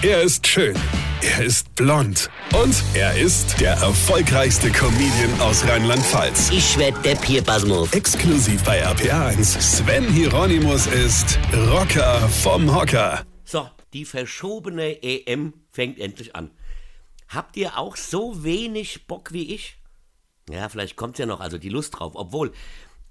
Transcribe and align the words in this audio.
Er 0.00 0.22
ist 0.22 0.46
schön. 0.46 0.76
Er 1.22 1.44
ist 1.44 1.74
blond. 1.74 2.30
Und 2.54 2.84
er 2.94 3.18
ist 3.18 3.60
der 3.60 3.72
erfolgreichste 3.72 4.70
Comedian 4.70 5.40
aus 5.40 5.66
Rheinland-Pfalz. 5.66 6.50
Ich 6.50 6.78
werd 6.78 7.04
der 7.04 7.16
Pierpasmus. 7.16 7.92
Exklusiv 7.92 8.62
bei 8.62 8.86
RPA1. 8.86 9.60
Sven 9.60 10.04
Hieronymus 10.04 10.86
ist 10.86 11.36
Rocker 11.52 12.28
vom 12.28 12.72
Hocker. 12.72 13.26
So, 13.44 13.68
die 13.92 14.04
verschobene 14.04 15.02
EM 15.02 15.52
fängt 15.72 15.98
endlich 15.98 16.36
an. 16.36 16.52
Habt 17.26 17.56
ihr 17.56 17.76
auch 17.76 17.96
so 17.96 18.44
wenig 18.44 19.08
Bock 19.08 19.32
wie 19.32 19.52
ich? 19.52 19.78
Ja, 20.48 20.68
vielleicht 20.68 20.94
kommt 20.94 21.18
ja 21.18 21.26
noch 21.26 21.40
also 21.40 21.58
die 21.58 21.70
Lust 21.70 21.98
drauf. 21.98 22.12
Obwohl, 22.14 22.52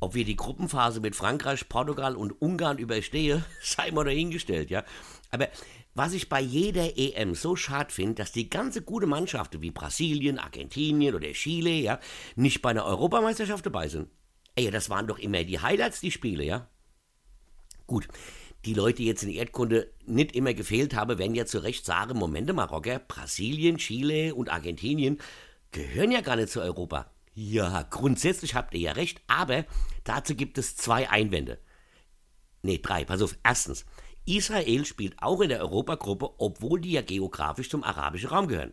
ob 0.00 0.14
wir 0.14 0.24
die 0.24 0.36
Gruppenphase 0.36 1.00
mit 1.00 1.14
Frankreich, 1.14 1.68
Portugal 1.68 2.16
und 2.16 2.40
Ungarn 2.40 2.78
überstehe, 2.78 3.44
sei 3.62 3.90
mal 3.90 4.04
dahingestellt, 4.04 4.70
ja. 4.70 4.84
Aber 5.30 5.48
was 5.94 6.14
ich 6.14 6.28
bei 6.28 6.40
jeder 6.40 6.96
EM 6.96 7.34
so 7.34 7.56
schade 7.56 7.92
finde, 7.92 8.14
dass 8.14 8.32
die 8.32 8.48
ganze 8.48 8.82
gute 8.82 9.06
Mannschaften 9.06 9.60
wie 9.60 9.70
Brasilien, 9.70 10.38
Argentinien 10.38 11.14
oder 11.14 11.30
Chile, 11.32 11.70
ja, 11.70 12.00
nicht 12.36 12.62
bei 12.62 12.70
einer 12.70 12.84
Europameisterschaft 12.86 13.66
dabei 13.66 13.88
sind. 13.88 14.08
Ey, 14.54 14.70
das 14.70 14.90
waren 14.90 15.06
doch 15.06 15.18
immer 15.18 15.44
die 15.44 15.60
Highlights, 15.60 16.00
die 16.00 16.10
Spiele, 16.10 16.44
ja. 16.44 16.68
Gut, 17.86 18.08
die 18.64 18.74
Leute 18.74 19.02
jetzt 19.02 19.22
in 19.22 19.30
Erdkunde 19.30 19.90
nicht 20.06 20.34
immer 20.34 20.54
gefehlt 20.54 20.94
haben, 20.94 21.18
werden 21.18 21.34
ja 21.34 21.46
zu 21.46 21.58
Recht 21.58 21.84
sagen, 21.84 22.18
Momente 22.18 22.52
mal, 22.52 22.64
Rocker, 22.64 22.98
Brasilien, 22.98 23.78
Chile 23.78 24.34
und 24.34 24.48
Argentinien 24.48 25.18
gehören 25.72 26.12
ja 26.12 26.20
gar 26.20 26.36
nicht 26.36 26.50
zu 26.50 26.60
Europa. 26.60 27.10
Ja, 27.34 27.82
grundsätzlich 27.82 28.54
habt 28.54 28.74
ihr 28.74 28.80
ja 28.80 28.92
recht, 28.92 29.22
aber 29.26 29.64
dazu 30.04 30.34
gibt 30.34 30.58
es 30.58 30.76
zwei 30.76 31.08
Einwände. 31.08 31.58
Ne, 32.62 32.78
drei, 32.78 33.04
pass 33.04 33.22
auf. 33.22 33.36
Erstens, 33.42 33.86
Israel 34.26 34.84
spielt 34.84 35.22
auch 35.22 35.40
in 35.40 35.48
der 35.48 35.60
Europagruppe, 35.60 36.34
obwohl 36.38 36.80
die 36.80 36.92
ja 36.92 37.02
geografisch 37.02 37.70
zum 37.70 37.84
arabischen 37.84 38.28
Raum 38.28 38.48
gehören. 38.48 38.72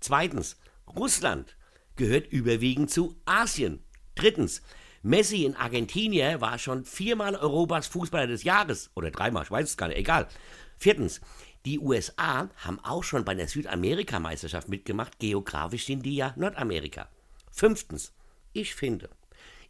Zweitens, 0.00 0.56
Russland 0.96 1.56
gehört 1.96 2.28
überwiegend 2.28 2.90
zu 2.90 3.20
Asien. 3.24 3.84
Drittens, 4.14 4.62
Messi 5.02 5.44
in 5.44 5.56
Argentinien 5.56 6.40
war 6.40 6.58
schon 6.58 6.84
viermal 6.84 7.36
Europas 7.36 7.86
Fußballer 7.88 8.26
des 8.26 8.44
Jahres. 8.44 8.90
Oder 8.94 9.10
dreimal, 9.10 9.44
ich 9.44 9.50
weiß 9.50 9.70
es 9.70 9.76
gar 9.76 9.88
nicht, 9.88 9.98
egal. 9.98 10.28
Viertens, 10.76 11.20
die 11.66 11.78
USA 11.78 12.48
haben 12.56 12.80
auch 12.80 13.04
schon 13.04 13.24
bei 13.24 13.34
der 13.34 13.48
Südamerikameisterschaft 13.48 14.68
mitgemacht. 14.68 15.18
Geografisch 15.18 15.86
sind 15.86 16.06
die 16.06 16.16
ja 16.16 16.32
Nordamerika. 16.36 17.08
Fünftens, 17.50 18.12
ich 18.52 18.74
finde, 18.74 19.10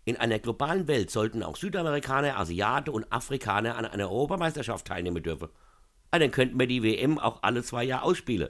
in 0.04 0.16
einer 0.16 0.38
globalen 0.38 0.88
Welt 0.88 1.10
sollten 1.10 1.42
auch 1.42 1.56
Südamerikaner, 1.56 2.38
Asiaten 2.38 2.90
und 2.90 3.12
Afrikaner 3.12 3.76
an 3.76 3.84
einer 3.84 4.10
Europameisterschaft 4.10 4.86
teilnehmen 4.86 5.22
dürfen. 5.22 5.48
Ah, 6.10 6.18
dann 6.18 6.30
könnten 6.30 6.58
wir 6.58 6.66
die 6.66 6.82
WM 6.82 7.18
auch 7.18 7.42
alle 7.42 7.62
zwei 7.62 7.84
Jahre 7.84 8.04
ausspielen. 8.04 8.48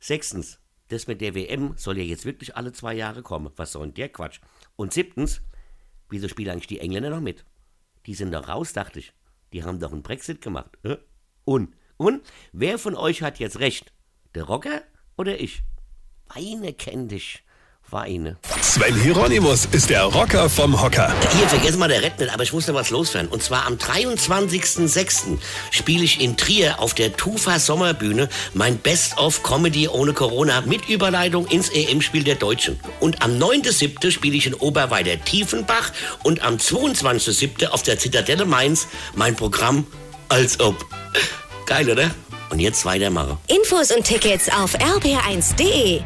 Sechstens, 0.00 0.58
das 0.88 1.06
mit 1.06 1.20
der 1.20 1.34
WM 1.34 1.74
soll 1.76 1.98
ja 1.98 2.04
jetzt 2.04 2.24
wirklich 2.24 2.56
alle 2.56 2.72
zwei 2.72 2.94
Jahre 2.94 3.22
kommen. 3.22 3.52
Was 3.56 3.72
soll 3.72 3.86
denn 3.86 3.94
der 3.94 4.08
Quatsch? 4.08 4.40
Und 4.74 4.92
siebtens, 4.92 5.42
wieso 6.10 6.28
spielen 6.28 6.50
eigentlich 6.50 6.66
die 6.66 6.80
Engländer 6.80 7.10
noch 7.10 7.20
mit? 7.20 7.44
Die 8.06 8.14
sind 8.14 8.32
doch 8.32 8.48
raus, 8.48 8.72
dachte 8.72 8.98
ich. 8.98 9.12
Die 9.52 9.62
haben 9.62 9.78
doch 9.78 9.92
einen 9.92 10.02
Brexit 10.02 10.40
gemacht. 10.40 10.76
Und, 11.44 11.74
und, 11.96 12.22
wer 12.52 12.78
von 12.78 12.96
euch 12.96 13.22
hat 13.22 13.38
jetzt 13.38 13.60
recht? 13.60 13.92
Der 14.34 14.42
Rocker 14.42 14.82
oder 15.16 15.40
ich? 15.40 15.62
Weine 16.34 16.72
kenn 16.72 17.06
dich. 17.06 17.44
Weine. 17.90 18.36
Sven 18.60 18.94
Hieronymus 19.00 19.66
ist 19.70 19.90
der 19.90 20.02
Rocker 20.04 20.50
vom 20.50 20.80
Hocker. 20.80 21.12
Hier, 21.36 21.48
vergessen 21.48 21.78
mal 21.78 21.88
der 21.88 22.02
Rett 22.02 22.18
nicht, 22.18 22.32
aber 22.32 22.42
ich 22.42 22.52
muss 22.52 22.66
da 22.66 22.74
was 22.74 22.90
loswerden. 22.90 23.30
Und 23.30 23.42
zwar 23.42 23.66
am 23.66 23.74
23.06. 23.74 25.38
spiele 25.70 26.04
ich 26.04 26.20
in 26.20 26.36
Trier 26.36 26.80
auf 26.80 26.94
der 26.94 27.16
Tufa 27.16 27.58
Sommerbühne 27.58 28.28
mein 28.52 28.78
Best-of 28.78 29.42
Comedy 29.42 29.88
ohne 29.88 30.12
Corona 30.12 30.62
mit 30.62 30.88
Überleitung 30.88 31.46
ins 31.46 31.68
EM-Spiel 31.68 32.24
der 32.24 32.34
Deutschen. 32.36 32.80
Und 33.00 33.22
am 33.22 33.38
9.07. 33.38 34.10
spiele 34.10 34.36
ich 34.36 34.46
in 34.46 34.54
Oberweider 34.54 35.22
Tiefenbach 35.22 35.92
und 36.22 36.42
am 36.42 36.56
22.07. 36.56 37.68
auf 37.68 37.82
der 37.82 37.98
Zitadelle 37.98 38.44
Mainz 38.44 38.88
mein 39.14 39.36
Programm 39.36 39.86
als 40.28 40.58
ob. 40.60 40.84
Geil, 41.66 41.88
oder? 41.88 42.10
Und 42.50 42.60
jetzt 42.60 42.84
weitermachen. 42.84 43.38
Infos 43.46 43.90
und 43.90 44.04
Tickets 44.04 44.48
auf 44.48 44.74
rb1.de. 44.76 46.02